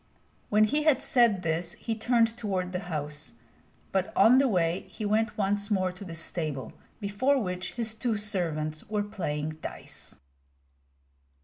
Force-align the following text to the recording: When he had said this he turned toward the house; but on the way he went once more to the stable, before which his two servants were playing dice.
When 0.49 0.63
he 0.63 0.81
had 0.81 1.03
said 1.03 1.43
this 1.43 1.73
he 1.73 1.93
turned 1.93 2.35
toward 2.35 2.71
the 2.71 2.79
house; 2.89 3.33
but 3.91 4.11
on 4.17 4.39
the 4.39 4.47
way 4.47 4.87
he 4.89 5.05
went 5.05 5.37
once 5.37 5.69
more 5.69 5.91
to 5.91 6.03
the 6.03 6.15
stable, 6.15 6.73
before 6.99 7.37
which 7.39 7.73
his 7.73 7.93
two 7.93 8.17
servants 8.17 8.89
were 8.89 9.03
playing 9.03 9.59
dice. 9.61 10.15